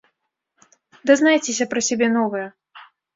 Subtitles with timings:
[1.09, 2.43] Дазнайцеся пра сябе новае!